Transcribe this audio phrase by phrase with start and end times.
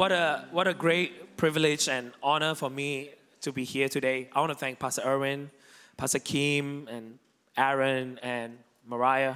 [0.00, 3.10] what a what a great privilege and honor for me
[3.42, 4.30] to be here today.
[4.32, 5.50] I want to thank Pastor Erwin,
[5.98, 7.18] Pastor Kim, and
[7.54, 8.56] Aaron and
[8.86, 9.34] Mariah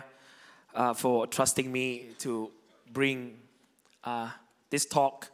[0.75, 2.51] uh, for trusting me to
[2.91, 3.37] bring
[4.05, 4.31] uh,
[4.71, 5.29] this talk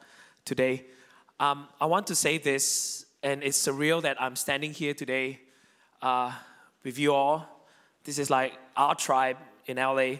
[0.44, 0.86] today.
[1.38, 5.38] Um, I want to say this, and it's surreal that I'm standing here today
[6.02, 6.32] uh,
[6.82, 7.68] with you all.
[8.02, 9.36] This is like our tribe
[9.66, 10.14] in LA.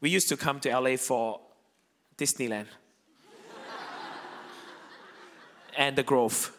[0.00, 1.40] We used to come to LA for
[2.16, 2.68] Disneyland
[5.76, 6.56] and the growth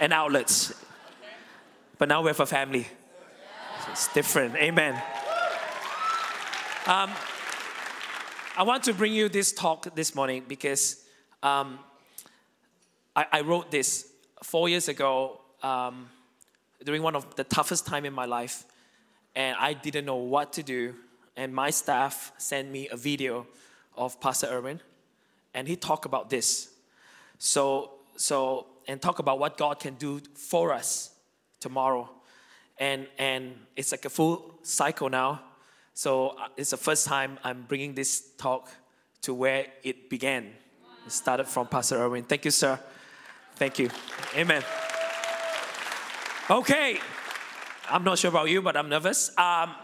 [0.00, 0.74] and outlets.
[1.98, 2.88] But now we have a family.
[3.90, 4.56] It's different.
[4.56, 4.94] Amen.
[6.86, 7.10] Um,
[8.56, 11.04] I want to bring you this talk this morning because
[11.42, 11.78] um,
[13.14, 14.08] I, I, wrote this
[14.42, 16.08] four years ago um,
[16.84, 18.64] during one of the toughest time in my life,
[19.36, 20.94] and I didn't know what to do.
[21.36, 23.46] And my staff sent me a video
[23.96, 24.80] of Pastor Erwin,
[25.54, 26.70] and he talked about this.
[27.38, 31.10] So, so and talk about what God can do for us
[31.60, 32.10] tomorrow.
[32.78, 35.40] And, and it's like a full cycle now.
[35.94, 38.70] So uh, it's the first time I'm bringing this talk
[39.22, 40.52] to where it began.
[41.06, 42.24] It started from Pastor Erwin.
[42.24, 42.78] Thank you, sir.
[43.56, 43.90] Thank you.
[44.36, 44.64] Amen.
[46.50, 46.98] Okay.
[47.88, 49.28] I'm not sure about you, but I'm nervous.
[49.30, 49.74] Um,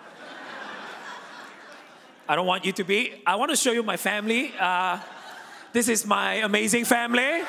[2.28, 3.22] I don't want you to be.
[3.26, 4.52] I want to show you my family.
[4.58, 4.98] Uh,
[5.72, 7.42] this is my amazing family.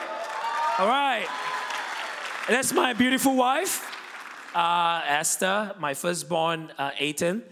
[0.78, 1.28] All right.
[2.50, 3.86] That's my beautiful wife,
[4.56, 7.44] uh, Esther, my firstborn, uh, Aiton,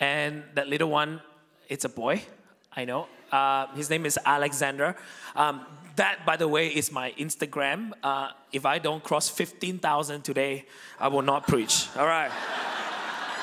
[0.00, 1.20] and that little one,
[1.68, 2.22] it's a boy,
[2.74, 3.06] I know.
[3.30, 4.96] Uh, his name is Alexander.
[5.36, 7.92] Um, that, by the way, is my Instagram.
[8.02, 10.64] Uh, if I don't cross 15,000 today,
[10.98, 11.88] I will not preach.
[11.96, 12.30] All right.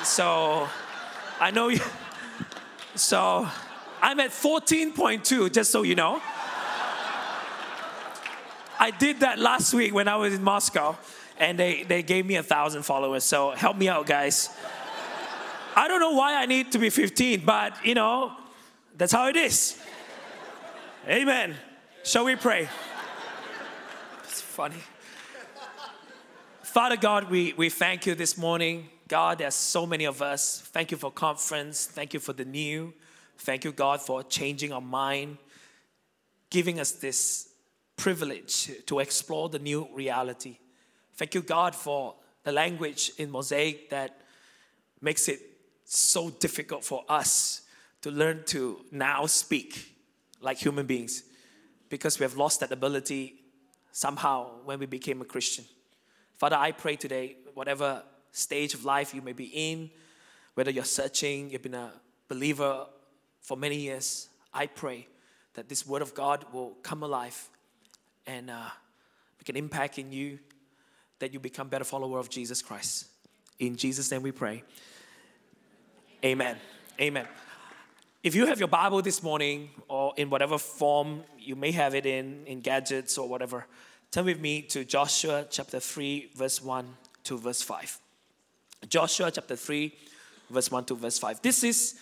[0.02, 0.68] So,
[1.40, 1.80] I know you.
[2.96, 3.48] So,
[4.02, 6.20] I'm at 14.2, just so you know.
[8.86, 10.96] I did that last week when I was in Moscow,
[11.40, 13.24] and they, they gave me a thousand followers.
[13.24, 14.48] So help me out, guys.
[15.74, 18.30] I don't know why I need to be 15, but you know,
[18.96, 19.76] that's how it is.
[21.08, 21.56] Amen.
[22.04, 22.68] Shall we pray?
[24.22, 24.76] It's funny.
[26.62, 28.88] Father God, we, we thank you this morning.
[29.08, 30.60] God, there's so many of us.
[30.66, 31.86] Thank you for conference.
[31.86, 32.94] Thank you for the new.
[33.38, 35.38] Thank you, God, for changing our mind,
[36.50, 37.48] giving us this
[37.96, 40.58] privilege to explore the new reality.
[41.14, 42.14] Thank you, God, for
[42.44, 44.20] the language in Mosaic that
[45.00, 45.40] makes it
[45.84, 47.62] so difficult for us
[48.02, 49.94] to learn to now speak
[50.40, 51.24] like human beings
[51.88, 53.34] because we have lost that ability
[53.92, 55.64] somehow when we became a Christian.
[56.36, 59.90] Father, I pray today, whatever stage of life you may be in,
[60.54, 61.92] whether you're searching, you've been a
[62.28, 62.86] believer
[63.40, 65.06] for many years, I pray
[65.54, 67.48] that this word of God will come alive
[68.26, 68.68] and uh,
[69.38, 70.38] make an impact in you,
[71.18, 73.06] that you become better follower of Jesus Christ.
[73.58, 74.62] In Jesus' name we pray.
[76.24, 76.56] Amen.
[77.00, 77.26] Amen.
[78.22, 82.06] If you have your Bible this morning, or in whatever form you may have it
[82.06, 83.66] in, in gadgets or whatever,
[84.10, 86.86] turn with me to Joshua chapter 3, verse 1
[87.24, 87.98] to verse 5.
[88.88, 89.94] Joshua chapter 3,
[90.50, 91.42] verse 1 to verse 5.
[91.42, 92.00] This is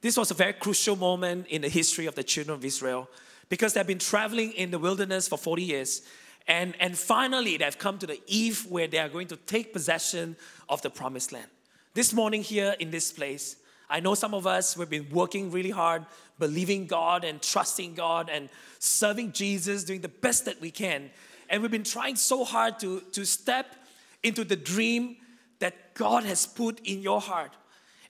[0.00, 3.08] this was a very crucial moment in the history of the children of Israel
[3.48, 6.02] because they've been traveling in the wilderness for 40 years.
[6.48, 10.36] And, and finally, they've come to the eve where they are going to take possession
[10.68, 11.48] of the promised land.
[11.94, 13.56] This morning, here in this place,
[13.88, 16.04] I know some of us, we've been working really hard,
[16.38, 18.48] believing God and trusting God and
[18.78, 21.10] serving Jesus, doing the best that we can.
[21.48, 23.76] And we've been trying so hard to, to step
[24.22, 25.16] into the dream
[25.60, 27.52] that God has put in your heart.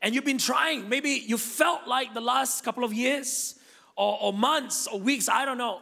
[0.03, 0.89] And you've been trying.
[0.89, 3.57] Maybe you felt like the last couple of years
[3.97, 5.81] or, or months or weeks, I don't know.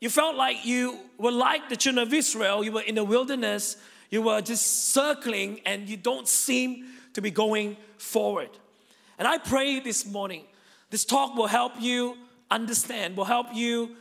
[0.00, 2.62] You felt like you were like the children of Israel.
[2.62, 3.76] You were in the wilderness.
[4.10, 8.50] You were just circling and you don't seem to be going forward.
[9.18, 10.44] And I pray this morning,
[10.90, 12.16] this talk will help you
[12.50, 13.96] understand, will help you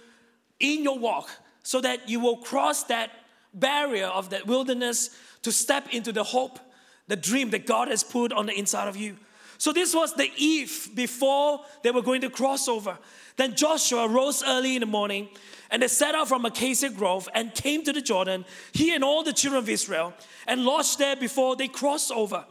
[0.60, 1.30] in your walk
[1.64, 3.12] so that you will cross that
[3.54, 5.10] barrier of that wilderness
[5.42, 6.60] to step into the hope,
[7.08, 9.18] the dream that God has put on the inside of you.
[9.58, 12.98] So this was the eve before they were going to cross over.
[13.36, 15.30] Then Joshua rose early in the morning
[15.70, 19.24] and they set out from Acacia Grove and came to the Jordan, he and all
[19.24, 20.14] the children of Israel,
[20.48, 22.46] and lodged there before they crossed over.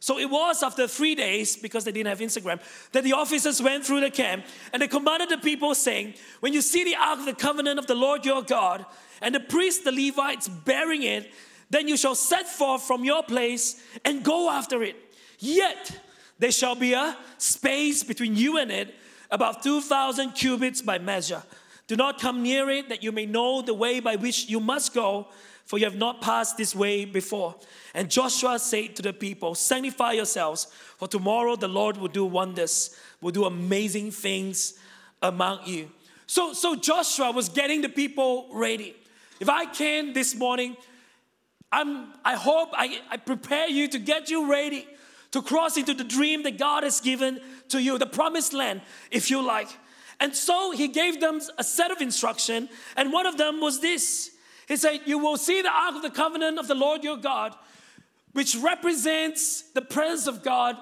[0.00, 2.60] So it was after three days, because they didn't have Instagram,
[2.90, 6.60] that the officers went through the camp and they commanded the people, saying, When you
[6.60, 8.84] see the ark of the covenant of the Lord your God,
[9.20, 11.32] and the priests, the Levites, bearing it,
[11.70, 14.96] then you shall set forth from your place and go after it.
[15.38, 15.96] Yet
[16.38, 18.94] there shall be a space between you and it,
[19.30, 21.42] about 2,000 cubits by measure,
[21.86, 24.94] Do not come near it, that you may know the way by which you must
[24.94, 25.26] go,
[25.64, 27.54] for you have not passed this way before.
[27.94, 30.66] And Joshua said to the people, Sanctify yourselves,
[30.98, 34.74] for tomorrow the Lord will do wonders, will do amazing things
[35.20, 35.90] among you.
[36.26, 38.94] So, so Joshua was getting the people ready.
[39.40, 40.76] If I can this morning,
[41.70, 44.86] I'm, I hope I, I prepare you to get you ready
[45.32, 49.30] to cross into the dream that God has given to you, the promised land, if
[49.30, 49.68] you like.
[50.20, 54.30] And so he gave them a set of instruction, and one of them was this.
[54.68, 57.54] He said, You will see the ark of the covenant of the Lord your God,
[58.32, 60.76] which represents the presence of God,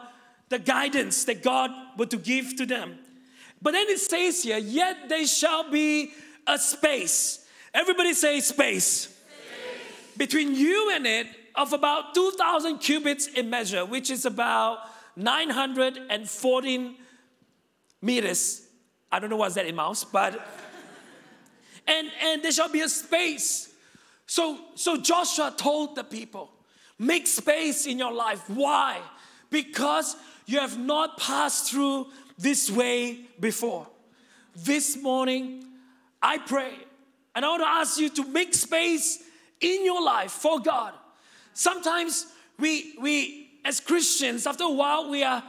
[0.48, 2.98] the guidance that God were to give to them.
[3.62, 6.12] But then it says here, Yet there shall be
[6.46, 7.46] a space.
[7.72, 8.84] Everybody say space.
[8.84, 10.16] space.
[10.16, 14.78] Between you and it of about 2,000 cubits in measure, which is about
[15.16, 16.96] 914
[18.02, 18.66] meters.
[19.12, 20.40] I don't know what's that in miles, but
[21.86, 23.72] and and there shall be a space.
[24.26, 26.50] So so Joshua told the people,
[26.98, 28.48] make space in your life.
[28.48, 29.00] Why?
[29.50, 32.06] Because you have not passed through
[32.38, 33.86] this way before.
[34.56, 35.64] This morning,
[36.22, 36.72] I pray,
[37.34, 39.22] and I want to ask you to make space
[39.60, 40.92] in your life for God.
[41.52, 42.26] Sometimes
[42.58, 45.42] we, we as Christians, after a while, we are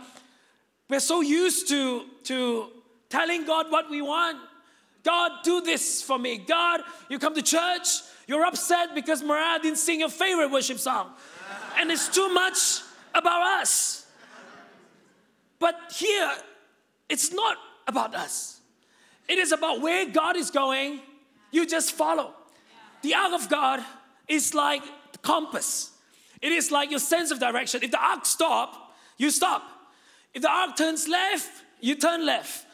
[0.92, 2.68] we're so used to, to
[3.08, 4.38] telling God what we want.
[5.04, 6.38] God, do this for me.
[6.38, 11.12] God, you come to church, you're upset because Mariah didn't sing your favorite worship song.
[11.80, 12.82] And it's too much
[13.16, 14.06] about us.
[15.60, 16.30] But here,
[17.08, 17.56] it's not
[17.88, 18.60] about us.
[19.30, 21.00] It is about where God is going.
[21.52, 22.34] You just follow.
[23.02, 23.82] The ark of God
[24.28, 24.84] is like
[25.14, 25.91] the compass.
[26.42, 27.84] It is like your sense of direction.
[27.84, 29.64] If the ark stop, you stop.
[30.34, 31.50] If the ark turns left,
[31.80, 32.66] you turn left.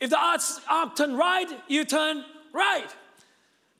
[0.00, 2.88] If the ark, ark turn right, you turn right.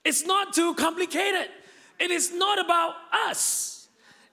[0.05, 1.50] It's not too complicated.
[1.99, 2.94] It is not about
[3.29, 3.88] us.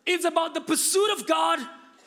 [0.06, 1.60] It's about the pursuit of God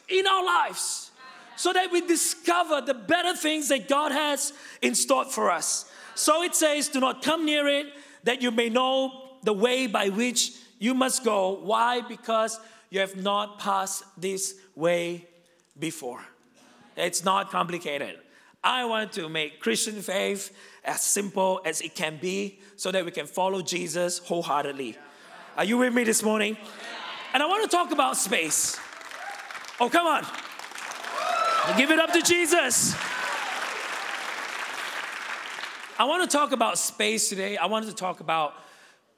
[0.08, 1.10] in our lives
[1.56, 4.52] so that we discover the better things that God has
[4.82, 5.90] in store for us.
[6.14, 7.86] So it says, Do not come near it,
[8.24, 11.60] that you may know the way by which you must go.
[11.62, 12.00] Why?
[12.00, 12.58] Because
[12.94, 15.26] you have not passed this way
[15.76, 16.20] before.
[16.96, 18.20] It's not complicated.
[18.62, 23.10] I want to make Christian faith as simple as it can be so that we
[23.10, 24.96] can follow Jesus wholeheartedly.
[25.56, 26.56] Are you with me this morning?
[27.32, 28.78] And I want to talk about space.
[29.80, 30.24] Oh, come on.
[31.76, 32.94] Give it up to Jesus.
[35.98, 37.56] I want to talk about space today.
[37.56, 38.54] I wanted to talk about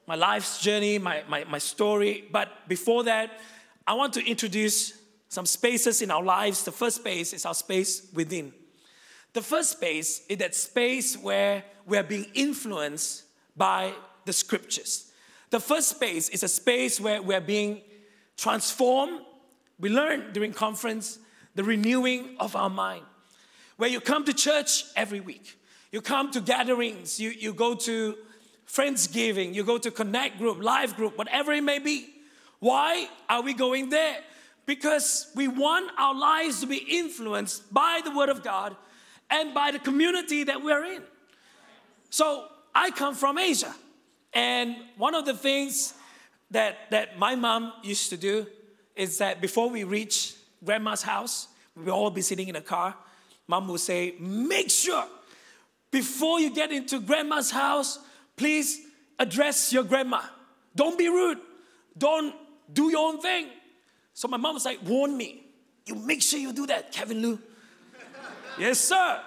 [0.07, 2.27] my life's journey, my, my, my story.
[2.31, 3.39] But before that,
[3.87, 4.99] I want to introduce
[5.29, 6.65] some spaces in our lives.
[6.65, 8.51] The first space is our space within.
[9.31, 13.23] The first space is that space where we are being influenced
[13.55, 13.93] by
[14.25, 15.09] the scriptures.
[15.51, 17.81] The first space is a space where we are being
[18.35, 19.21] transformed.
[19.79, 21.19] We learn during conference
[21.55, 23.05] the renewing of our mind.
[23.77, 25.57] Where you come to church every week,
[25.93, 28.17] you come to gatherings, you, you go to
[28.67, 32.15] Friendsgiving, you go to Connect group, Live group, whatever it may be.
[32.59, 34.17] Why are we going there?
[34.65, 38.75] Because we want our lives to be influenced by the Word of God
[39.29, 41.03] and by the community that we're in.
[42.09, 43.73] So I come from Asia.
[44.33, 45.93] And one of the things
[46.51, 48.47] that, that my mom used to do
[48.95, 52.95] is that before we reach grandma's house, we all be sitting in a car.
[53.47, 55.05] Mom would say, Make sure
[55.91, 57.99] before you get into grandma's house,
[58.35, 58.81] please
[59.19, 60.21] address your grandma.
[60.75, 61.39] Don't be rude.
[61.97, 62.35] Don't
[62.71, 63.47] do your own thing.
[64.13, 65.43] So my mom was like, warn me.
[65.85, 67.39] You make sure you do that, Kevin Loo.
[68.57, 69.21] yes, sir.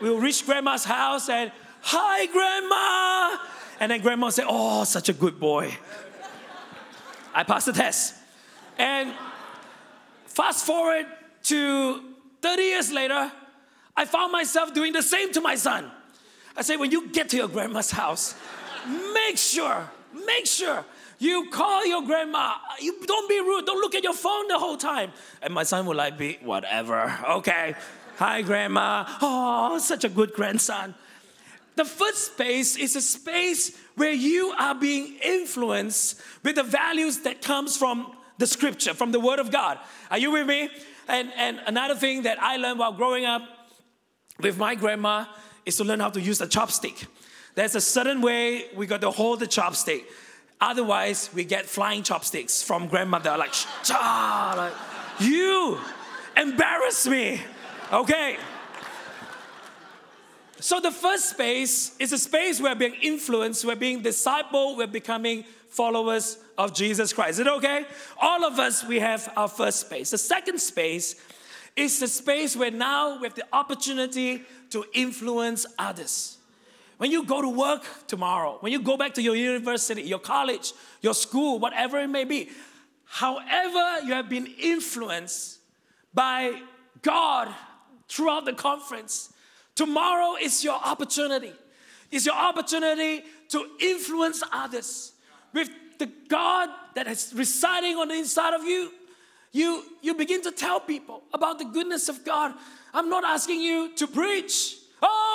[0.00, 3.38] We'll reach grandma's house and, hi, grandma.
[3.80, 5.76] And then grandma said, oh, such a good boy.
[7.34, 8.14] I passed the test.
[8.78, 9.12] And
[10.26, 11.06] fast forward
[11.44, 12.00] to
[12.42, 13.32] 30 years later,
[13.96, 15.90] I found myself doing the same to my son.
[16.56, 18.34] I say, when you get to your grandma's house,
[19.12, 19.90] make sure,
[20.26, 20.84] make sure
[21.24, 22.54] you call your grandma.
[22.80, 23.66] You don't be rude.
[23.66, 25.12] Don't look at your phone the whole time.
[25.42, 27.12] And my son would like be whatever.
[27.28, 27.74] Okay.
[28.18, 29.04] Hi, grandma.
[29.20, 30.94] Oh, such a good grandson.
[31.76, 37.42] The first space is a space where you are being influenced with the values that
[37.42, 39.78] comes from the scripture, from the word of God.
[40.10, 40.68] Are you with me?
[41.08, 43.42] And, and another thing that I learned while growing up
[44.40, 45.26] with my grandma
[45.66, 47.06] is to learn how to use a chopstick.
[47.54, 50.04] There's a certain way we got to hold the chopstick.
[50.60, 53.52] Otherwise, we get flying chopsticks from grandmother, like,
[53.90, 54.72] ah, like
[55.20, 55.78] you
[56.36, 57.40] embarrass me.
[57.92, 58.36] Okay.
[60.60, 64.86] So the first space is a space where we're being influenced, we're being discipled, we're
[64.86, 67.32] becoming followers of Jesus Christ.
[67.32, 67.84] Is it okay?
[68.20, 70.10] All of us, we have our first space.
[70.10, 71.16] The second space
[71.76, 76.38] is the space where now we have the opportunity to influence others.
[76.96, 80.72] When you go to work tomorrow, when you go back to your university, your college,
[81.00, 82.50] your school, whatever it may be,
[83.04, 85.58] however you have been influenced
[86.12, 86.62] by
[87.02, 87.52] God
[88.08, 89.32] throughout the conference,
[89.74, 91.52] tomorrow is your opportunity.
[92.10, 95.12] It's your opportunity to influence others
[95.52, 98.92] with the God that is residing on the inside of you.
[99.52, 102.54] You, you begin to tell people about the goodness of God.
[102.92, 104.76] I'm not asking you to preach.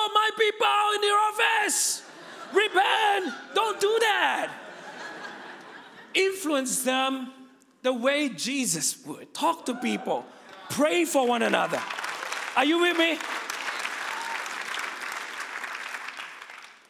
[0.01, 0.65] Oh, my people
[0.95, 2.03] in your office,
[2.53, 3.33] repent.
[3.53, 4.49] Don't do that.
[6.13, 7.31] Influence them
[7.81, 9.33] the way Jesus would.
[9.33, 10.25] Talk to people,
[10.69, 11.81] pray for one another.
[12.55, 13.17] Are you with me?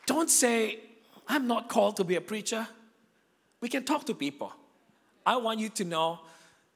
[0.05, 0.79] Don't say,
[1.27, 2.67] I'm not called to be a preacher.
[3.59, 4.53] We can talk to people.
[5.25, 6.19] I want you to know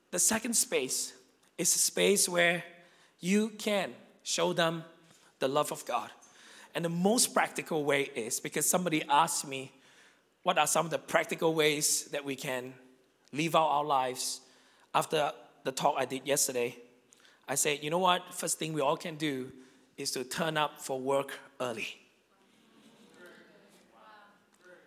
[0.09, 1.13] the second space
[1.59, 2.63] is a space where
[3.19, 4.83] you can show them
[5.39, 6.09] the love of God.
[6.75, 9.71] And the most practical way is because somebody asked me,
[10.41, 12.73] what are some of the practical ways that we can
[13.31, 14.41] live out our lives
[14.93, 15.31] after
[15.63, 16.75] the talk I did yesterday?
[17.47, 18.33] I said, you know what?
[18.33, 19.51] First thing we all can do
[19.97, 21.87] is to turn up for work early.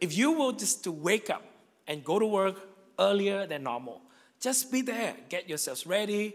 [0.00, 1.42] If you will just to wake up
[1.86, 2.60] and go to work
[2.98, 4.02] earlier than normal,
[4.40, 6.34] just be there, get yourselves ready,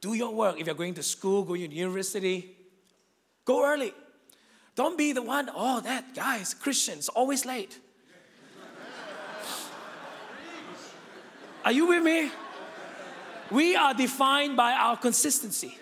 [0.00, 0.58] do your work.
[0.58, 2.56] If you're going to school, going to university,
[3.44, 3.92] go early.
[4.76, 7.80] Don't be the one, oh, that guy is Christian, is always late.
[11.64, 12.30] Are you with me?
[13.50, 15.78] We are defined by our consistency.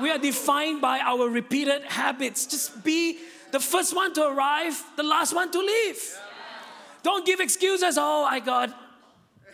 [0.00, 2.44] We are defined by our repeated habits.
[2.46, 3.18] Just be
[3.52, 6.18] the first one to arrive, the last one to leave.
[7.02, 7.96] Don't give excuses.
[7.98, 8.76] Oh, I got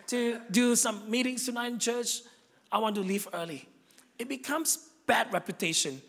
[0.09, 2.23] to do some meetings tonight in church.
[2.73, 3.69] I want to leave early.
[4.19, 6.01] It becomes bad reputation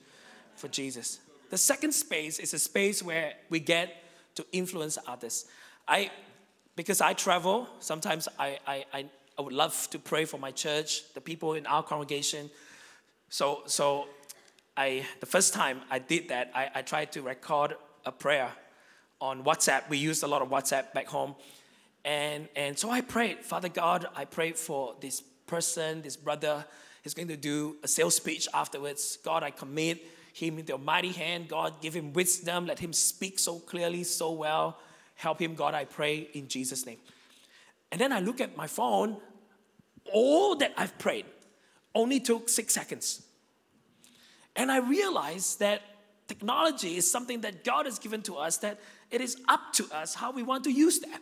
[0.55, 1.19] for Jesus.
[1.49, 3.95] The second space is a space where we get
[4.35, 5.45] to influence others.
[5.87, 6.11] I,
[6.75, 11.21] because I travel, sometimes I, I, I would love to pray for my church, the
[11.21, 12.49] people in our congregation.
[13.29, 14.07] So, so
[14.77, 17.75] I, the first time I did that, I, I tried to record
[18.05, 18.51] a prayer
[19.19, 19.89] on WhatsApp.
[19.89, 21.35] We used a lot of WhatsApp back home.
[22.05, 26.65] And, and so I prayed, Father God, I prayed for this person, this brother.
[27.03, 29.17] He's going to do a sales speech afterwards.
[29.23, 30.05] God, I commit
[30.41, 31.47] him into your mighty hand.
[31.47, 32.65] God, give him wisdom.
[32.65, 34.79] Let him speak so clearly, so well.
[35.15, 36.97] Help him, God, I pray in Jesus' name.
[37.91, 39.17] And then I look at my phone
[40.11, 41.25] all that I've prayed
[41.95, 43.23] only took six seconds.
[44.55, 45.81] And I realized that
[46.27, 48.79] technology is something that God has given to us, that
[49.11, 51.21] it is up to us how we want to use that.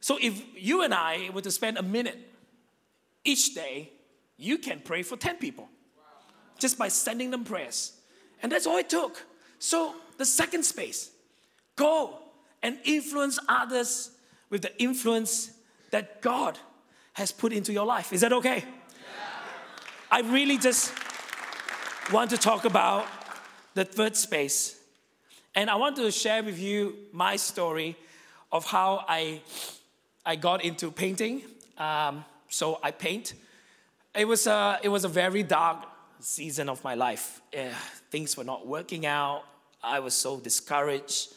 [0.00, 2.18] So if you and I were to spend a minute
[3.24, 3.92] each day,
[4.36, 5.68] you can pray for 10 people
[6.58, 7.92] just by sending them prayers.
[8.42, 9.24] And that's all it took.
[9.58, 11.10] So the second space,
[11.76, 12.18] go
[12.62, 14.10] and influence others
[14.50, 15.52] with the influence
[15.90, 16.58] that God
[17.14, 18.12] has put into your life.
[18.12, 18.64] Is that okay?
[20.10, 20.92] I really just
[22.12, 23.06] want to talk about
[23.74, 24.78] the third space.
[25.54, 27.96] And I want to share with you my story
[28.50, 29.40] of how I,
[30.24, 31.42] I got into painting.
[31.76, 33.34] Um, so I paint.
[34.14, 35.84] It was, a, it was a very dark
[36.20, 37.40] season of my life.
[38.10, 39.44] Things were not working out.
[39.82, 41.34] I was so discouraged.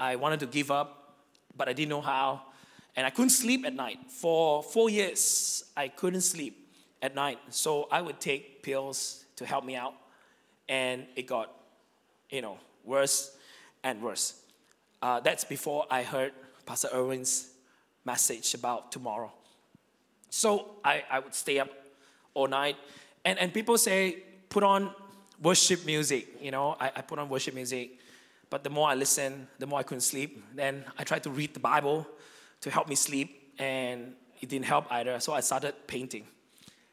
[0.00, 1.16] I wanted to give up,
[1.56, 2.42] but I didn't know how
[2.96, 3.98] and I couldn't sleep at night.
[4.08, 6.68] For four years, I couldn't sleep
[7.00, 7.38] at night.
[7.50, 9.94] So I would take pills to help me out,
[10.68, 11.50] and it got,
[12.30, 13.36] you know, worse
[13.82, 14.40] and worse.
[15.00, 16.32] Uh, that's before I heard
[16.66, 17.48] Pastor Erwin's
[18.04, 19.32] message about tomorrow.
[20.30, 21.70] So I, I would stay up
[22.34, 22.76] all night,
[23.24, 24.90] and, and people say, put on
[25.40, 26.28] worship music.
[26.40, 27.98] You know, I, I put on worship music,
[28.50, 30.44] but the more I listen, the more I couldn't sleep.
[30.54, 32.06] Then I tried to read the Bible
[32.60, 35.18] to help me sleep, and it didn't help either.
[35.20, 36.26] So I started painting.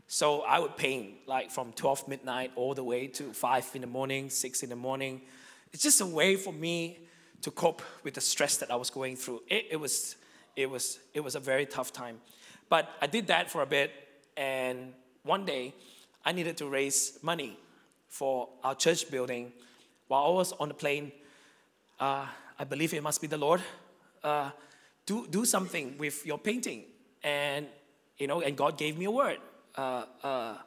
[0.08, 3.88] So I would paint like from 12 midnight all the way to 5 in the
[3.88, 5.22] morning, 6 in the morning.
[5.72, 6.98] It's just a way for me
[7.42, 9.44] to cope with the stress that I was going through.
[9.48, 10.16] It, it, was,
[10.56, 12.20] it, was, it was a very tough time.
[12.70, 13.92] But I did that for a bit,
[14.36, 14.94] and
[15.24, 15.74] one day
[16.26, 17.58] I needed to raise money
[18.08, 19.54] for our church building.
[20.08, 21.12] While I was on the plane,
[22.00, 22.26] uh,
[22.58, 23.62] I believe it must be the Lord.
[24.24, 24.50] Uh,
[25.06, 26.84] do, do something with your painting.
[27.24, 27.68] And,
[28.18, 29.38] you know, and God gave me a word.
[29.76, 30.58] Uh, uh,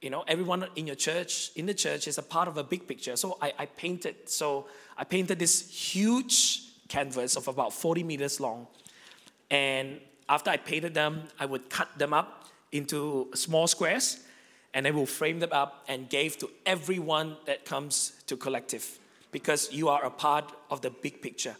[0.00, 2.86] you know, everyone in your church, in the church, is a part of a big
[2.86, 3.16] picture.
[3.16, 4.28] So I, I painted.
[4.28, 8.66] So I painted this huge canvas of about 40 meters long.
[9.50, 12.46] And after I painted them, I would cut them up
[12.76, 14.20] into small squares
[14.74, 18.98] and I will frame them up and gave to everyone that comes to collective
[19.32, 21.56] because you are a part of the big picture.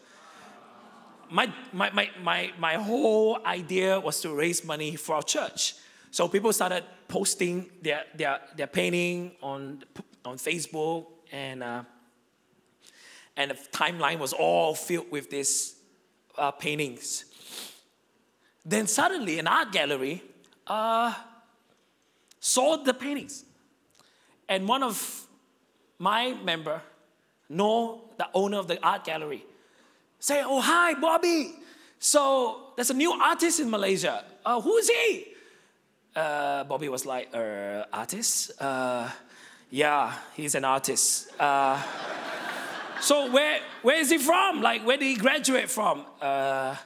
[1.31, 5.75] My, my, my, my, my whole idea was to raise money for our church.
[6.11, 9.83] So people started posting their, their, their painting on,
[10.25, 11.83] on Facebook and, uh,
[13.37, 15.77] and the timeline was all filled with these
[16.39, 17.25] uh, paintings.
[18.65, 20.23] Then suddenly an art gallery
[20.67, 21.15] uh,
[22.41, 23.45] saw the paintings.
[24.49, 25.27] And one of
[25.99, 26.81] my member,
[27.49, 29.45] know the owner of the art gallery,
[30.19, 31.55] say, "Oh hi, Bobby.
[31.99, 34.25] So there's a new artist in Malaysia.
[34.45, 35.27] Uh, who is he?"
[36.15, 38.53] Uh, Bobby was like, uh, "Artist?
[38.61, 39.11] Uh,
[39.71, 41.29] yeah, he's an artist.
[41.39, 41.83] Uh,
[43.01, 44.63] so where where is he from?
[44.63, 46.05] Like, where did he graduate from?
[46.21, 46.77] Uh,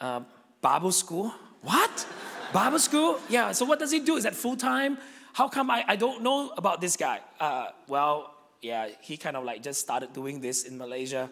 [0.00, 0.20] uh,
[0.60, 1.34] Bible school?
[1.62, 2.06] What?"
[2.52, 3.18] Bible school?
[3.30, 4.16] Yeah, so what does he do?
[4.16, 4.98] Is that full time?
[5.32, 7.20] How come I, I don't know about this guy?
[7.40, 11.30] Uh, well, yeah, he kind of like just started doing this in Malaysia.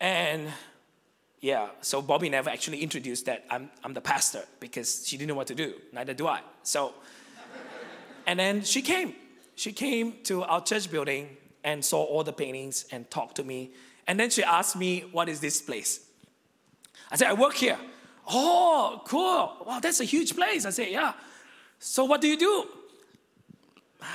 [0.00, 0.48] And
[1.40, 5.36] yeah, so Bobby never actually introduced that I'm, I'm the pastor because she didn't know
[5.36, 5.74] what to do.
[5.92, 6.40] Neither do I.
[6.64, 6.92] So,
[8.26, 9.14] and then she came.
[9.54, 13.70] She came to our church building and saw all the paintings and talked to me.
[14.08, 16.00] And then she asked me, What is this place?
[17.12, 17.78] I said, I work here.
[18.32, 19.66] Oh, cool.
[19.66, 20.64] Wow, that's a huge place.
[20.64, 21.12] I said, Yeah.
[21.78, 22.66] So, what do you do?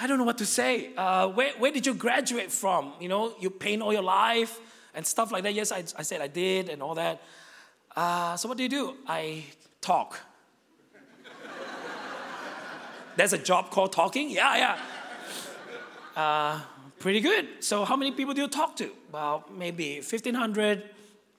[0.01, 0.93] I don't know what to say.
[0.95, 2.93] Uh, where, where did you graduate from?
[2.99, 4.59] You know, you paint all your life
[4.93, 5.53] and stuff like that.
[5.53, 7.21] Yes, I, I said I did and all that.
[7.95, 8.95] Uh, so, what do you do?
[9.07, 9.43] I
[9.81, 10.19] talk.
[13.15, 14.29] There's a job called talking?
[14.29, 14.77] Yeah, yeah.
[16.15, 16.61] Uh,
[16.99, 17.47] pretty good.
[17.59, 18.91] So, how many people do you talk to?
[19.11, 20.83] Well, maybe 1,500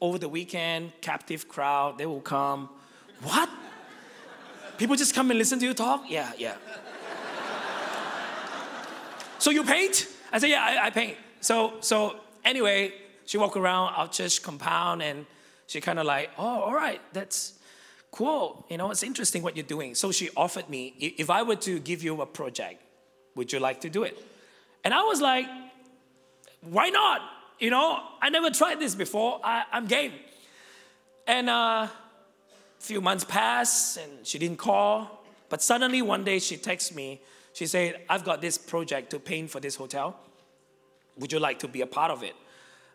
[0.00, 2.68] over the weekend, captive crowd, they will come.
[3.22, 3.48] What?
[4.78, 6.04] People just come and listen to you talk?
[6.08, 6.56] Yeah, yeah.
[9.38, 10.06] so you paint?
[10.32, 11.16] I said, yeah, I, I, paint.
[11.40, 12.92] So, so anyway,
[13.24, 15.24] she walked around our church compound and
[15.66, 17.54] she kind of like, oh, all right, that's
[18.10, 18.66] cool.
[18.68, 19.94] You know, it's interesting what you're doing.
[19.94, 22.82] So she offered me, if I were to give you a project,
[23.34, 24.18] would you like to do it?
[24.84, 25.46] And I was like,
[26.60, 27.20] why not?
[27.58, 29.40] You know, I never tried this before.
[29.42, 30.12] I, am game.
[31.26, 31.90] And uh, a
[32.78, 35.24] few months pass, and she didn't call.
[35.48, 37.20] But suddenly one day she texts me.
[37.52, 40.18] She said, I've got this project to paint for this hotel.
[41.18, 42.34] Would you like to be a part of it?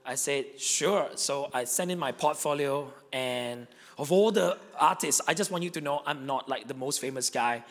[0.06, 1.10] I said, sure.
[1.16, 5.70] So I sent in my portfolio and of all the artists, I just want you
[5.72, 7.64] to know I'm not like the most famous guy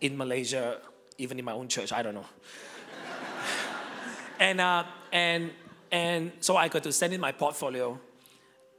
[0.00, 0.80] in Malaysia,
[1.18, 1.92] even in my own church.
[1.92, 2.26] I don't know.
[4.38, 5.50] and uh, and
[5.92, 8.00] and so I got to send in my portfolio,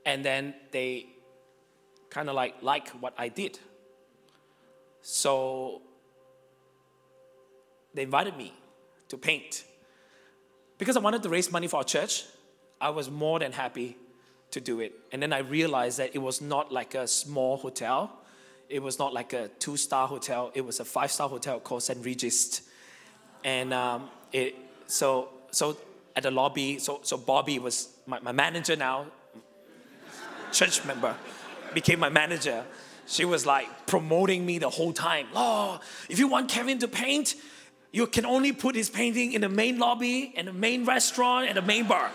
[0.05, 1.05] and then they
[2.09, 3.59] kind of like like what I did.
[5.03, 5.81] So
[7.93, 8.53] they invited me
[9.09, 9.63] to paint.
[10.77, 12.25] Because I wanted to raise money for our church,
[12.81, 13.95] I was more than happy
[14.51, 14.93] to do it.
[15.11, 18.19] And then I realized that it was not like a small hotel.
[18.69, 20.51] It was not like a two star hotel.
[20.55, 22.03] It was a five star hotel called St.
[22.03, 22.63] Regis.
[23.43, 24.55] And um, it,
[24.87, 25.77] so, so
[26.15, 26.79] at the lobby.
[26.79, 29.07] So, so Bobby was my, my manager now,
[30.51, 31.15] church member,
[31.73, 32.63] became my manager.
[33.05, 35.27] She was like promoting me the whole time.
[35.35, 37.35] Oh, if you want Kevin to paint,
[37.91, 41.57] you can only put his painting in the main lobby and the main restaurant and
[41.57, 42.09] the main bar.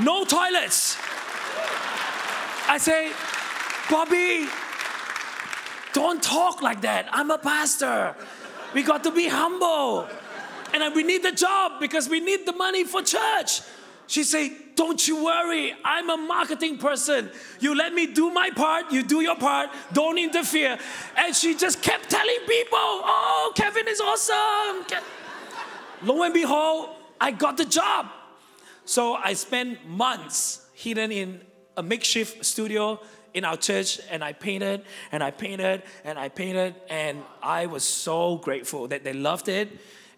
[0.00, 0.96] No toilets.
[2.68, 3.12] I say,
[3.90, 4.48] Bobby,
[5.92, 7.06] don't talk like that.
[7.12, 8.14] I'm a pastor.
[8.74, 10.08] We got to be humble
[10.72, 13.60] and we need the job because we need the money for church.
[14.06, 17.30] She said, Don't you worry, I'm a marketing person.
[17.60, 20.78] You let me do my part, you do your part, don't interfere.
[21.16, 25.00] And she just kept telling people, Oh, Kevin is awesome.
[26.02, 28.06] Lo and behold, I got the job.
[28.84, 31.40] So I spent months hidden in
[31.76, 33.00] a makeshift studio
[33.34, 37.84] in our church and I painted and I painted and I painted and I was
[37.84, 39.68] so grateful that they loved it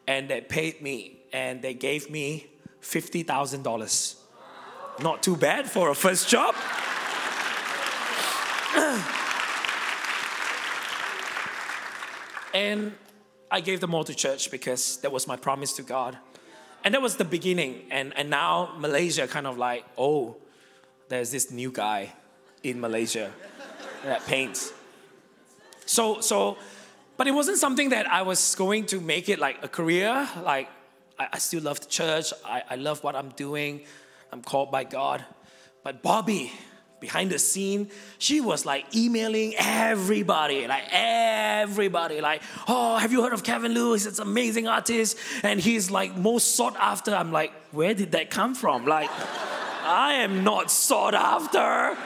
[0.09, 2.47] and they paid me and they gave me
[2.81, 4.15] $50,000.
[5.01, 6.55] Not too bad for a first job.
[12.55, 12.95] and
[13.51, 16.17] I gave them all to church because that was my promise to God.
[16.85, 17.83] And that was the beginning.
[17.91, 20.39] And, and now Malaysia kind of like, oh,
[21.09, 22.15] there's this new guy
[22.63, 23.31] in Malaysia
[24.05, 24.73] that paints.
[25.85, 26.57] So, so
[27.19, 30.29] But it wasn't something that I was going to make it like a career.
[30.45, 30.69] Like,
[31.19, 33.83] I, I still love the church, I, I love what I'm doing,
[34.33, 35.25] I'm called by God.
[35.83, 36.53] But Bobby,
[37.01, 43.33] behind the scene, she was like emailing everybody, like everybody, like, oh, have you heard
[43.33, 44.07] of Kevin Lewis?
[44.07, 47.13] It's an amazing artist, and he's like most sought after.
[47.13, 48.87] I'm like, where did that come from?
[48.87, 49.11] Like,
[49.83, 51.99] I am not sought after.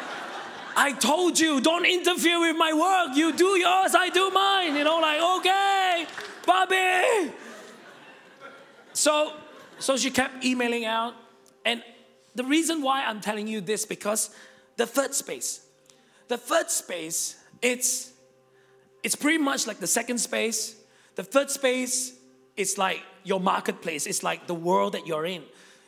[0.77, 3.17] I told you, don't interfere with my work.
[3.17, 4.77] You do yours, I do mine.
[4.77, 6.07] You know, like, okay,
[6.47, 7.33] Bobby.
[8.93, 9.33] So,
[9.79, 11.15] so she kept emailing out,
[11.65, 11.83] and
[12.35, 14.31] the reason why I'm telling you this because
[14.77, 15.67] the third space,
[16.29, 18.13] the third space, it's
[19.03, 20.77] it's pretty much like the second space.
[21.17, 22.15] The third space
[22.57, 24.07] is like your marketplace.
[24.07, 25.43] It's like the world that you're in.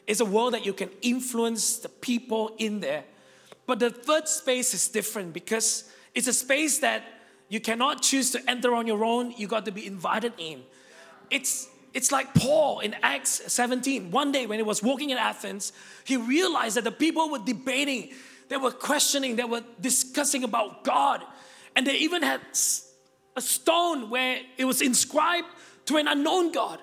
[0.06, 3.04] It's a world that you can influence the people in there.
[3.66, 7.02] But the third space is different because it's a space that
[7.48, 9.32] you cannot choose to enter on your own.
[9.32, 10.62] You got to be invited in.
[11.30, 14.10] It's it's like Paul in Acts 17.
[14.10, 15.72] One day when he was walking in Athens,
[16.02, 18.10] he realized that the people were debating,
[18.48, 21.22] they were questioning, they were discussing about God.
[21.76, 22.40] And they even had
[23.36, 25.46] a stone where it was inscribed
[25.86, 26.80] to an unknown God.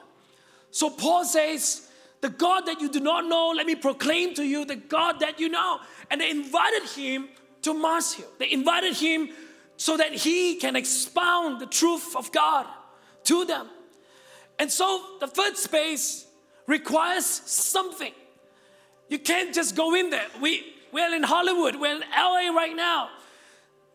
[0.72, 1.90] So Paul says,
[2.22, 5.42] The God that you do not know, let me proclaim to you the God that
[5.42, 5.80] you know.
[6.12, 7.30] And they invited him
[7.64, 8.28] to Mars Hill.
[8.38, 9.30] They invited him
[9.78, 12.68] so that he can expound the truth of God
[13.24, 13.68] to them.
[14.60, 16.28] And so the third space
[16.68, 18.14] requires something.
[19.10, 20.28] You can't just go in there.
[20.40, 23.10] We, we're in Hollywood, we're in LA right now.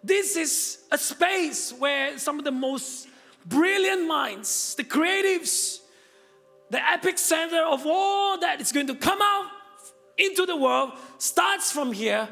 [0.03, 3.09] This is a space where some of the most
[3.45, 5.81] brilliant minds, the creatives,
[6.71, 9.47] the epic center of all that is going to come out
[10.19, 12.29] into the world starts from here.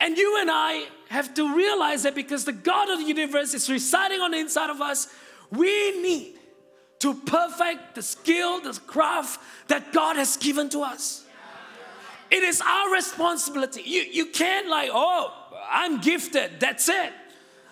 [0.00, 3.70] And you and I have to realize that because the God of the universe is
[3.70, 5.08] residing on the inside of us,
[5.50, 6.34] we need
[6.98, 11.24] to perfect the skill, the craft that God has given to us.
[12.30, 13.82] It is our responsibility.
[13.84, 15.32] You, you can't, like, oh,
[15.70, 17.12] I'm gifted, that's it.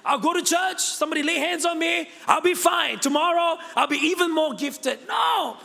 [0.04, 2.98] I'll go to church, somebody lay hands on me, I'll be fine.
[2.98, 4.98] Tomorrow, I'll be even more gifted.
[5.08, 5.56] No,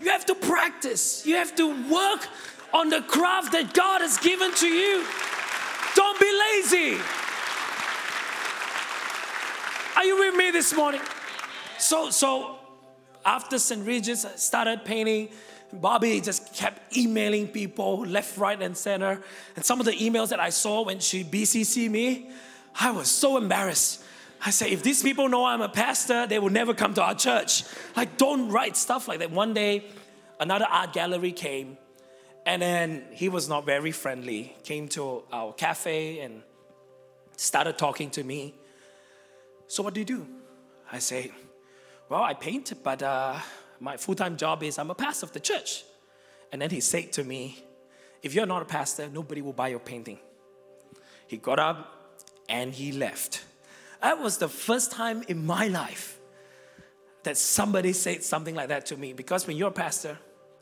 [0.00, 2.26] you have to practice, you have to work
[2.72, 5.04] on the craft that God has given to you.
[5.94, 7.00] Don't be lazy.
[9.96, 11.00] Are you with me this morning?
[11.78, 12.58] So, so
[13.24, 13.84] after St.
[13.84, 15.30] Regis started painting,
[15.72, 19.20] Bobby just kept emailing people left, right, and center.
[19.56, 22.30] And some of the emails that I saw when she BCC me,
[22.78, 24.02] I was so embarrassed.
[24.44, 27.14] I said, if these people know I'm a pastor, they will never come to our
[27.14, 27.64] church.
[27.96, 29.30] Like, don't write stuff like that.
[29.30, 29.84] One day,
[30.38, 31.76] another art gallery came,
[32.46, 34.56] and then he was not very friendly.
[34.62, 36.42] Came to our cafe and
[37.36, 38.54] started talking to me.
[39.66, 40.26] So, what do you do?
[40.90, 41.32] I say,
[42.08, 43.38] well, I paint, but uh,
[43.80, 45.84] my full time job is I'm a pastor of the church.
[46.52, 47.62] And then he said to me,
[48.22, 50.18] If you're not a pastor, nobody will buy your painting.
[51.26, 52.16] He got up
[52.48, 53.44] and he left.
[54.00, 56.18] That was the first time in my life
[57.24, 59.12] that somebody said something like that to me.
[59.12, 60.18] Because when you're a pastor,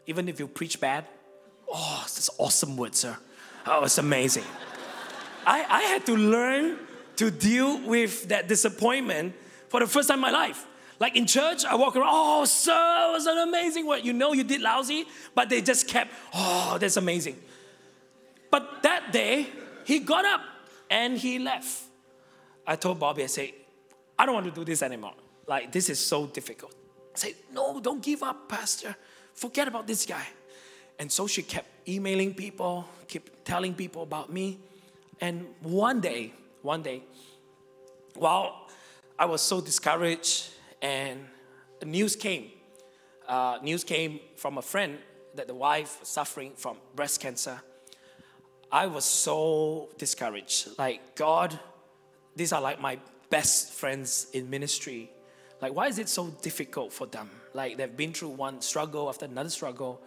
[0.07, 1.07] even if you preach bad,
[1.73, 3.17] oh, this awesome word, sir.
[3.67, 4.45] Oh, it's amazing.
[5.47, 6.79] I, I had to learn
[7.17, 9.35] to deal with that disappointment
[9.69, 10.67] for the first time in my life.
[10.99, 14.05] Like in church, I walk around, oh, sir, it was an amazing work.
[14.05, 17.37] You know you did lousy, but they just kept, oh, that's amazing.
[18.51, 19.47] But that day,
[19.85, 20.41] he got up
[20.91, 21.83] and he left.
[22.67, 23.51] I told Bobby, I said,
[24.19, 25.15] I don't want to do this anymore.
[25.47, 26.75] Like, this is so difficult.
[27.15, 28.97] I said, no, don't give up, Pastor.
[29.35, 30.27] Forget about this guy.
[30.99, 34.59] And so she kept emailing people, keep telling people about me.
[35.21, 37.03] And one day, one day,
[38.15, 38.67] while
[39.19, 40.51] I was so discouraged
[40.83, 41.21] and
[41.85, 42.51] news came.
[43.27, 44.99] Uh, news came from a friend
[45.35, 47.61] that the wife was suffering from breast cancer.
[48.71, 50.79] I was so discouraged.
[50.79, 51.59] Like, God,
[52.37, 52.99] these are like my
[53.31, 55.11] best friends in ministry.
[55.61, 57.31] Like, why is it so difficult for them?
[57.55, 60.03] Like, they've been through one struggle after another struggle,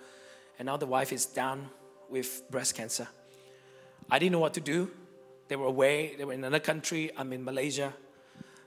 [0.60, 1.70] and now the wife is down
[2.08, 3.08] with breast cancer.
[4.12, 4.92] I didn't know what to do.
[5.48, 7.12] They were away, they were in another country.
[7.18, 7.94] I'm in Malaysia.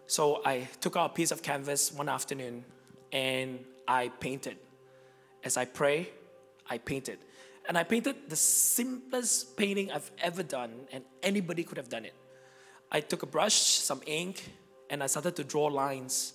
[0.06, 2.64] So I took out a piece of canvas one afternoon
[3.12, 4.56] and I painted.
[5.44, 6.10] As I pray,
[6.68, 7.18] I painted.
[7.68, 12.14] And I painted the simplest painting I've ever done, and anybody could have done it.
[12.94, 14.52] I took a brush, some ink,
[14.90, 16.34] and I started to draw lines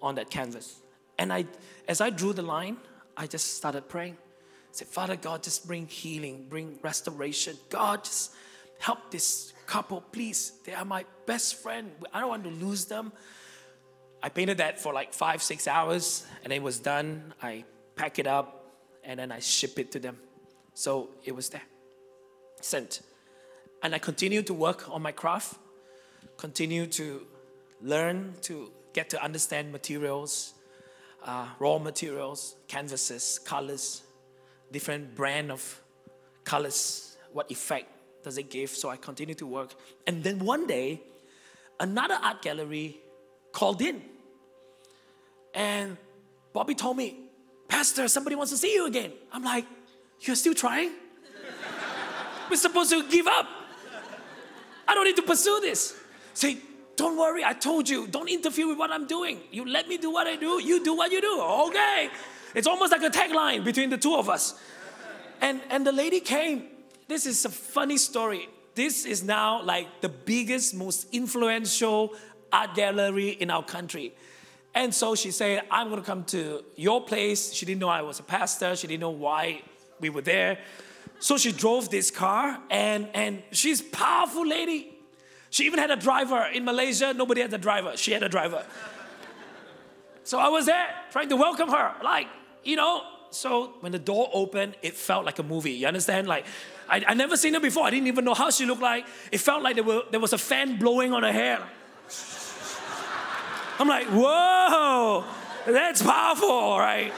[0.00, 0.80] on that canvas.
[1.18, 1.46] And I,
[1.88, 2.76] as I drew the line,
[3.16, 4.16] I just started praying.
[4.16, 7.56] I said, Father God, just bring healing, bring restoration.
[7.70, 8.34] God, just
[8.78, 10.52] help this couple, please.
[10.64, 11.90] They are my best friend.
[12.12, 13.12] I don't want to lose them.
[14.22, 17.34] I painted that for like five, six hours, and it was done.
[17.42, 17.64] I
[17.96, 18.70] pack it up,
[19.02, 20.18] and then I ship it to them.
[20.74, 21.62] So it was there,
[22.60, 23.00] sent.
[23.82, 25.58] And I continued to work on my craft,
[26.36, 27.26] continue to
[27.82, 30.54] learn to get to understand materials,
[31.24, 34.02] uh, raw materials, canvases, colors,
[34.72, 35.82] different brand of
[36.44, 37.90] colors, what effect
[38.22, 38.70] does it give?
[38.70, 39.74] So I continue to work.
[40.06, 41.02] And then one day,
[41.78, 42.96] another art gallery
[43.52, 44.02] called in.
[45.54, 45.96] And
[46.52, 47.16] Bobby told me,
[47.68, 49.12] Pastor, somebody wants to see you again.
[49.32, 49.66] I'm like,
[50.20, 50.92] You're still trying?
[52.50, 53.46] We're supposed to give up.
[54.88, 55.98] I don't need to pursue this.
[56.36, 56.58] Say,
[56.96, 59.40] don't worry, I told you, don't interfere with what I'm doing.
[59.50, 61.40] You let me do what I do, you do what you do.
[61.40, 62.10] Okay.
[62.54, 64.54] It's almost like a tagline between the two of us.
[65.40, 66.64] And, and the lady came.
[67.08, 68.50] This is a funny story.
[68.74, 72.12] This is now like the biggest, most influential
[72.52, 74.12] art gallery in our country.
[74.74, 77.50] And so she said, I'm going to come to your place.
[77.54, 78.76] She didn't know I was a pastor.
[78.76, 79.62] She didn't know why
[80.00, 80.58] we were there.
[81.18, 84.95] So she drove this car, and, and she's powerful lady.
[85.50, 87.14] She even had a driver in Malaysia.
[87.14, 87.96] Nobody had a driver.
[87.96, 88.64] She had a driver.
[90.24, 91.94] So I was there trying to welcome her.
[92.02, 92.26] Like,
[92.64, 95.72] you know, so when the door opened, it felt like a movie.
[95.72, 96.26] You understand?
[96.26, 96.46] Like,
[96.88, 97.84] I, I never seen her before.
[97.84, 99.06] I didn't even know how she looked like.
[99.30, 101.60] It felt like there, were, there was a fan blowing on her hair.
[103.78, 105.24] I'm like, whoa,
[105.66, 107.12] that's powerful, right?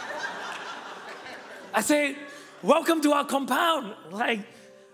[1.73, 2.17] I say,
[2.63, 3.95] welcome to our compound.
[4.11, 4.41] Like,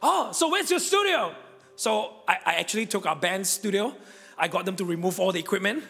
[0.03, 1.35] oh, so where's your studio?
[1.77, 3.95] So I, I actually took our band studio.
[4.39, 5.85] I got them to remove all the equipment.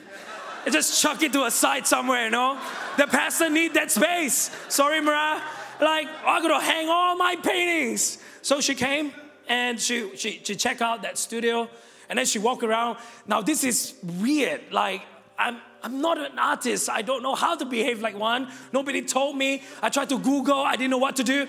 [0.65, 2.59] and just chuck it to a side somewhere, you know?
[2.97, 4.51] The pastor need that space.
[4.69, 5.43] Sorry, Mara.
[5.81, 8.19] Like, I'm gonna hang all my paintings.
[8.43, 9.13] So she came
[9.49, 11.69] and she, she, she checked out that studio
[12.09, 12.99] and then she walked around.
[13.27, 14.61] Now, this is weird.
[14.71, 15.03] Like,
[15.39, 16.89] I'm, I'm not an artist.
[16.89, 18.49] I don't know how to behave like one.
[18.73, 19.63] Nobody told me.
[19.83, 21.47] I tried to Google, I didn't know what to do.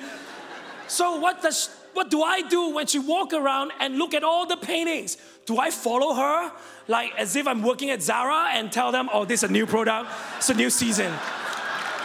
[0.87, 4.45] So, what, does, what do I do when she walk around and look at all
[4.45, 5.17] the paintings?
[5.45, 6.51] Do I follow her
[6.89, 9.65] like as if I'm working at Zara and tell them, oh, this is a new
[9.65, 11.11] product, it's a new season?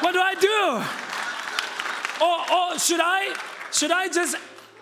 [0.00, 0.80] What do I do?
[2.24, 3.34] Or, or should I,
[3.72, 4.36] should I just,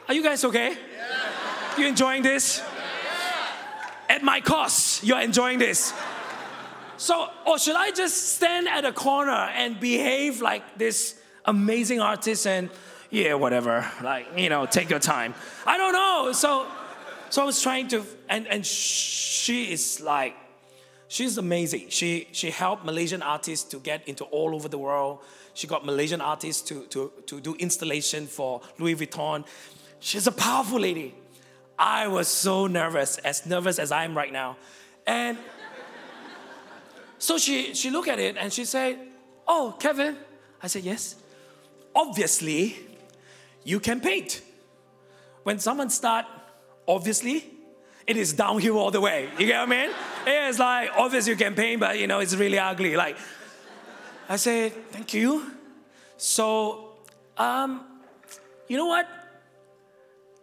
[0.08, 0.72] are you guys okay?
[0.72, 1.78] Yeah.
[1.78, 2.58] You enjoying this?
[2.58, 4.16] Yeah.
[4.16, 5.94] At my cost, you're enjoying this.
[6.98, 12.46] So, or should I just stand at a corner and behave like this amazing artist
[12.46, 12.68] and,
[13.10, 15.34] yeah, whatever, like, you know, take your time?
[15.66, 16.32] I don't know.
[16.32, 16.66] So,
[17.30, 20.34] so I was trying to, and, and she is like,
[21.08, 21.88] she's amazing.
[21.88, 25.20] She, she helped Malaysian artists to get into all over the world.
[25.54, 29.44] She got Malaysian artists to, to, to do installation for Louis Vuitton.
[30.00, 31.14] She's a powerful lady.
[31.78, 34.56] I was so nervous, as nervous as I am right now.
[35.06, 35.38] And
[37.18, 38.98] so she, she looked at it and she said,
[39.46, 40.16] Oh, Kevin.
[40.62, 41.16] I said, Yes.
[41.94, 42.76] Obviously,
[43.68, 44.40] you can paint.
[45.42, 46.24] When someone start,
[46.86, 47.44] obviously,
[48.06, 49.28] it is downhill all the way.
[49.38, 49.90] You get what I mean?
[50.26, 52.96] It's like, obviously you can paint, but you know, it's really ugly.
[52.96, 53.18] Like,
[54.26, 55.52] I said, thank you.
[56.16, 56.94] So,
[57.36, 57.84] um,
[58.68, 59.06] you know what?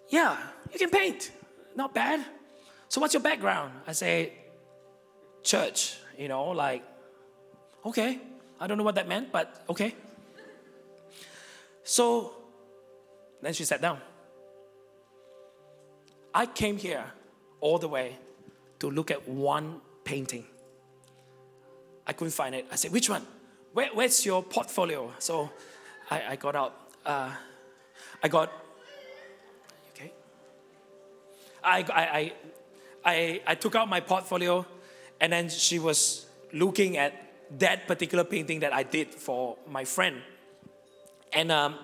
[0.09, 0.37] Yeah,
[0.71, 1.31] you can paint.
[1.75, 2.23] Not bad.
[2.89, 3.71] So what's your background?
[3.87, 4.33] I say,
[5.41, 6.83] church you know, like,
[7.85, 8.19] okay,
[8.59, 9.95] I don't know what that meant, but okay.
[11.83, 12.44] So
[13.41, 13.99] then she sat down.
[16.33, 17.05] I came here
[17.61, 18.17] all the way
[18.79, 20.45] to look at one painting.
[22.05, 22.65] I couldn't find it.
[22.71, 23.25] I said, which one?
[23.73, 25.11] Where, where's your portfolio?
[25.19, 25.49] So
[26.09, 26.73] I, I got out.
[27.05, 27.31] Uh,
[28.21, 28.51] I got,
[29.93, 30.11] okay.
[31.63, 32.33] I, I,
[33.03, 34.65] I, I took out my portfolio
[35.21, 37.13] and then she was looking at
[37.59, 40.21] that particular painting that I did for my friend.
[41.31, 41.75] And um,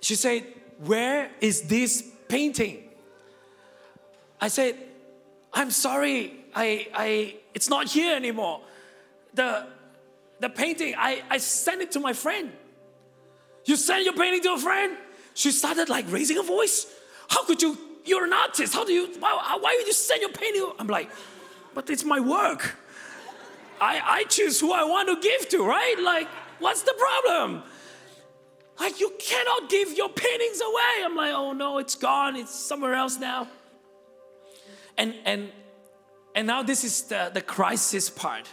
[0.00, 0.44] she said,
[0.84, 2.82] Where is this painting?
[4.40, 4.76] I said,
[5.52, 8.62] I'm sorry, I, I, it's not here anymore.
[9.34, 9.66] The,
[10.40, 12.50] the painting, I, I sent it to my friend.
[13.64, 14.96] You sent your painting to a friend?
[15.34, 16.86] She started like raising her voice.
[17.28, 17.78] How could you?
[18.04, 18.74] You're an artist.
[18.74, 19.06] How do you?
[19.20, 20.68] Why, why would you send your painting?
[20.80, 21.08] I'm like,
[21.74, 22.76] but it's my work.
[23.80, 25.96] I, I choose who I want to give to, right?
[26.02, 27.62] Like, what's the problem?
[28.80, 31.04] Like, you cannot give your paintings away.
[31.04, 32.36] I'm like, oh no, it's gone.
[32.36, 33.48] It's somewhere else now.
[34.96, 35.50] And and
[36.34, 38.48] and now this is the, the crisis part.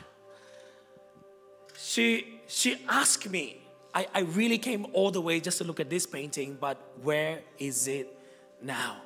[1.77, 3.62] She she asked me,
[3.93, 7.41] I, I really came all the way just to look at this painting, but where
[7.58, 8.15] is it
[8.62, 8.97] now?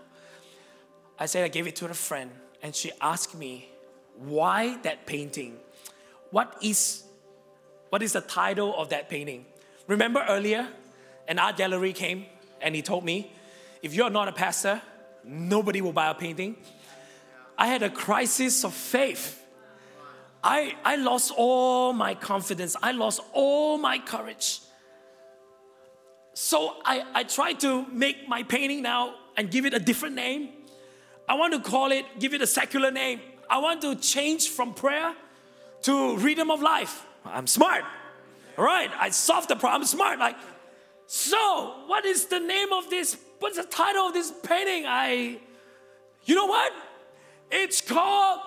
[1.18, 3.70] I said I gave it to a friend, and she asked me,
[4.18, 5.58] why that painting?
[6.32, 7.04] What is
[7.90, 9.46] what is the title of that painting?
[9.88, 10.68] Remember earlier,
[11.28, 12.26] an art gallery came
[12.62, 13.32] and he told me,
[13.82, 14.82] if you're not a pastor,
[15.24, 16.56] nobody will buy a painting.
[17.58, 19.46] I had a crisis of faith.
[20.44, 22.76] I, I lost all my confidence.
[22.82, 24.60] I lost all my courage.
[26.34, 30.50] So I, I tried to make my painting now and give it a different name.
[31.30, 33.22] I want to call it, give it a secular name.
[33.50, 35.14] I want to change from prayer
[35.84, 37.06] to rhythm of life.
[37.26, 37.84] I'm smart.
[38.58, 39.82] All right, I solved the problem.
[39.82, 40.20] I'm smart.
[40.20, 40.36] Like,
[41.08, 43.18] so what is the name of this?
[43.40, 44.86] What's the title of this painting?
[44.86, 45.40] I,
[46.26, 46.72] you know what?
[47.52, 48.42] It's called.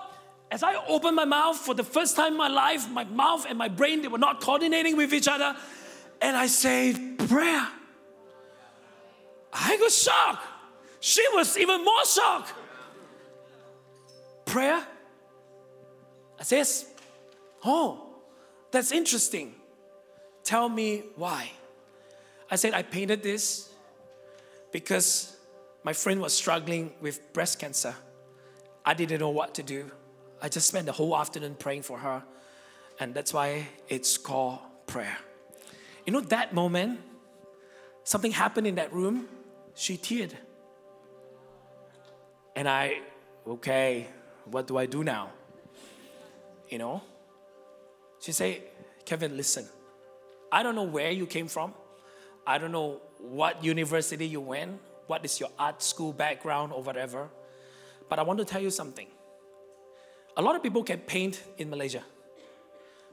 [0.49, 3.57] As I opened my mouth for the first time in my life, my mouth and
[3.57, 5.55] my brain they were not coordinating with each other,
[6.21, 7.67] and I said prayer.
[9.51, 10.45] I got shocked.
[10.99, 12.53] She was even more shocked.
[14.45, 14.85] Prayer?
[16.39, 16.85] I says,
[17.65, 18.15] Oh,
[18.71, 19.55] that's interesting.
[20.43, 21.51] Tell me why.
[22.49, 23.69] I said, I painted this
[24.71, 25.35] because
[25.83, 27.95] my friend was struggling with breast cancer.
[28.85, 29.91] I didn't know what to do.
[30.41, 32.23] I just spent the whole afternoon praying for her.
[32.99, 35.17] And that's why it's called prayer.
[36.05, 36.99] You know, that moment,
[38.03, 39.27] something happened in that room.
[39.75, 40.31] She teared.
[42.55, 43.01] And I,
[43.45, 44.07] okay,
[44.45, 45.31] what do I do now?
[46.69, 47.01] You know?
[48.19, 48.61] She said,
[49.05, 49.67] Kevin, listen.
[50.51, 51.73] I don't know where you came from.
[52.47, 57.27] I don't know what university you went, what is your art school background or whatever.
[58.07, 59.07] But I want to tell you something.
[60.37, 62.03] A lot of people can paint in Malaysia,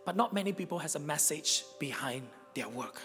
[0.07, 3.01] but not many people has a message behind their work.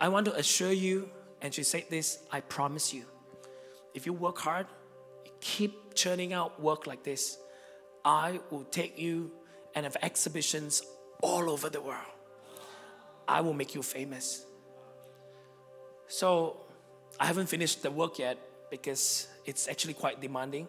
[0.00, 1.08] I want to assure you,
[1.40, 3.04] and she said this, I promise you,
[3.94, 4.66] if you work hard,
[5.40, 7.38] keep churning out work like this,
[8.04, 9.30] I will take you
[9.76, 10.82] and have exhibitions
[11.22, 12.10] all over the world.
[13.28, 14.44] I will make you famous.
[16.10, 16.56] So
[17.20, 18.36] I haven't finished the work yet
[18.68, 20.66] because it's actually quite demanding.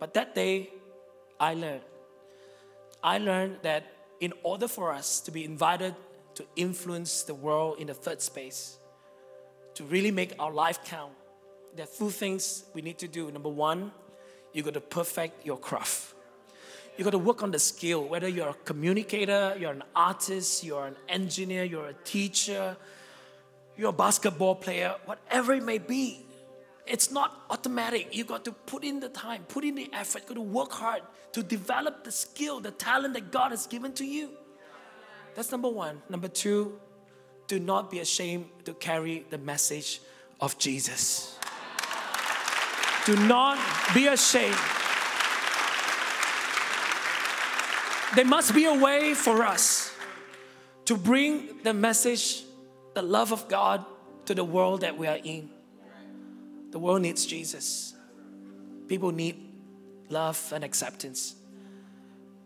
[0.00, 0.70] But that day,
[1.38, 1.82] I learned.
[3.02, 3.84] I learned that
[4.20, 5.94] in order for us to be invited
[6.36, 8.78] to influence the world in the third space,
[9.74, 11.12] to really make our life count,
[11.76, 13.30] there are few things we need to do.
[13.30, 13.92] Number one,
[14.54, 16.14] you got to perfect your craft.
[16.96, 20.86] You got to work on the skill, whether you're a communicator, you're an artist, you're
[20.86, 22.74] an engineer, you're a teacher,
[23.78, 26.26] you're a basketball player, whatever it may be.
[26.86, 28.14] It's not automatic.
[28.14, 31.02] You got to put in the time, put in the effort, got to work hard
[31.32, 34.30] to develop the skill, the talent that God has given to you.
[35.34, 36.02] That's number one.
[36.10, 36.78] Number two,
[37.46, 40.00] do not be ashamed to carry the message
[40.40, 41.38] of Jesus.
[43.06, 43.58] Do not
[43.94, 44.56] be ashamed
[48.14, 49.92] There must be a way for us
[50.86, 52.42] to bring the message,
[52.98, 53.84] the love of God
[54.24, 55.48] to the world that we are in.
[56.72, 57.94] The world needs Jesus.
[58.88, 59.36] People need
[60.08, 61.36] love and acceptance.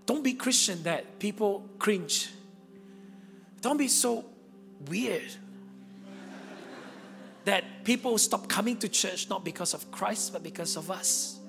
[0.05, 2.29] Don't be Christian that people cringe.
[3.62, 4.27] Don't be so
[4.91, 5.23] weird
[7.47, 11.41] that people stop coming to church not because of Christ but because of us.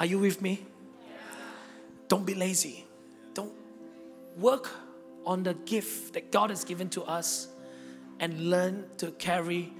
[0.00, 0.66] Are you with me?
[2.08, 2.84] Don't be lazy.
[3.34, 3.52] Don't
[4.36, 4.68] work
[5.26, 7.48] on the gift that God has given to us
[8.20, 9.72] and learn to carry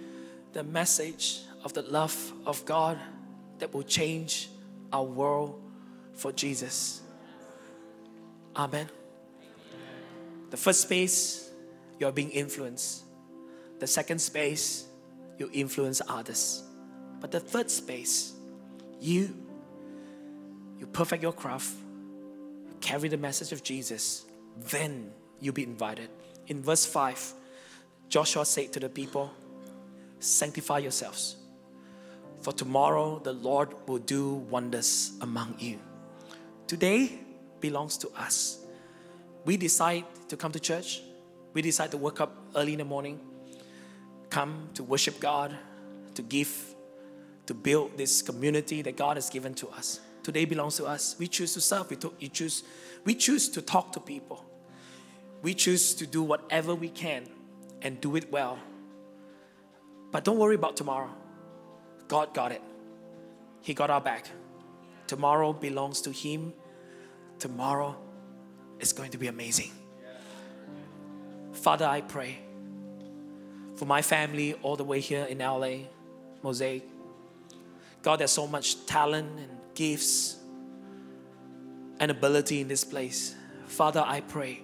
[0.53, 2.99] the message of the love of God
[3.59, 4.51] that will change
[4.93, 5.61] our world
[6.15, 7.03] for Jesus.
[8.57, 8.89] Amen.
[10.51, 11.51] The first space,
[11.99, 13.05] you're being influenced.
[13.81, 14.87] The second space,
[15.39, 16.63] you influence others.
[17.21, 18.33] But the third space,
[19.01, 19.35] you,
[20.79, 21.75] you perfect your craft
[22.85, 24.27] carry the message of Jesus,
[24.71, 25.11] then
[25.45, 26.09] you'll be invited.
[26.47, 27.35] In verse 5,
[28.09, 29.31] Joshua said to the people,
[30.19, 31.37] Sanctify yourselves,
[32.41, 35.79] for tomorrow the Lord will do wonders among you.
[36.67, 37.19] Today
[37.61, 38.65] belongs to us.
[39.45, 41.03] We decide to come to church,
[41.53, 43.21] we decide to wake up early in the morning,
[44.31, 45.55] come to worship God,
[46.15, 46.75] to give,
[47.47, 50.01] to build this community that God has given to us.
[50.23, 51.17] Today belongs to us.
[51.19, 51.91] We choose to serve.
[51.91, 52.65] We, to, we, choose,
[53.05, 54.43] we choose to talk to people.
[55.45, 57.25] We choose to do whatever we can
[57.83, 58.59] and do it well.
[60.11, 61.11] But don't worry about tomorrow.
[62.09, 62.63] God got it.
[63.61, 64.27] He got our back.
[65.07, 66.55] Tomorrow belongs to Him.
[67.39, 67.95] Tomorrow
[68.81, 69.71] is going to be amazing.
[71.53, 72.39] Father, I pray
[73.77, 75.91] for my family all the way here in LA,
[76.43, 76.89] Mosaic.
[78.01, 80.37] God, there's so much talent and gifts
[82.01, 83.35] and ability in this place.
[83.67, 84.64] Father, I pray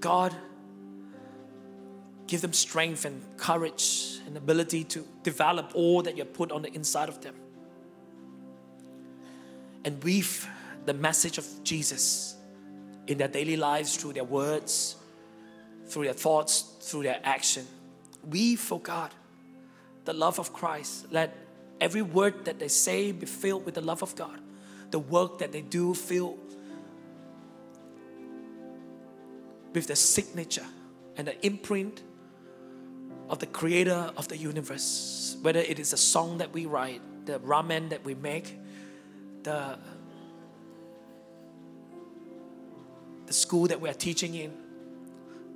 [0.00, 0.34] God,
[2.26, 6.72] give them strength and courage and ability to develop all that you put on the
[6.72, 7.34] inside of them.
[9.84, 10.48] And weave
[10.86, 12.36] the message of Jesus
[13.06, 14.96] in their daily lives through their words,
[15.86, 17.66] through their thoughts, through their action.
[18.28, 19.10] We, for God,
[20.04, 21.06] the love of Christ.
[21.10, 21.36] Let
[21.80, 24.40] every word that they say be filled with the love of God.
[24.90, 26.38] The work that they do filled
[29.72, 30.66] with the signature
[31.16, 32.02] and the imprint
[33.28, 35.36] of the creator of the universe.
[35.42, 38.58] Whether it is a song that we write, the ramen that we make,
[39.42, 39.78] the,
[43.26, 44.52] the school that we are teaching in,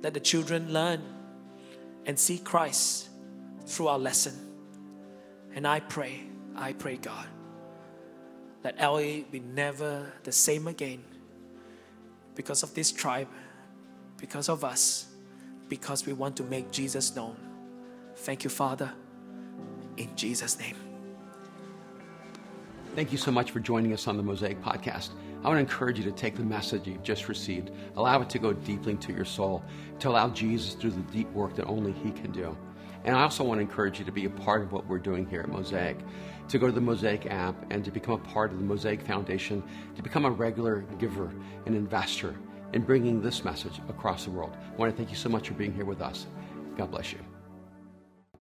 [0.01, 1.01] let the children learn
[2.05, 3.09] and see Christ
[3.65, 4.33] through our lesson.
[5.53, 6.21] And I pray,
[6.55, 7.27] I pray, God,
[8.61, 11.03] that LA be never the same again
[12.35, 13.27] because of this tribe,
[14.25, 15.05] because of us,
[15.69, 17.35] because we want to make Jesus known.
[18.15, 18.91] Thank you, Father,
[19.97, 20.75] in Jesus' name.
[22.95, 25.09] Thank you so much for joining us on the Mosaic Podcast.
[25.43, 28.39] I want to encourage you to take the message you've just received, allow it to
[28.39, 29.63] go deeply into your soul,
[29.99, 32.57] to allow Jesus to do the deep work that only He can do.
[33.03, 35.29] And I also want to encourage you to be a part of what we're doing
[35.29, 35.99] here at Mosaic,
[36.47, 39.61] to go to the Mosaic app and to become a part of the Mosaic Foundation,
[39.95, 41.31] to become a regular giver
[41.67, 42.35] and investor
[42.73, 44.55] in bringing this message across the world.
[44.73, 46.27] I want to thank you so much for being here with us.
[46.77, 47.34] God bless you.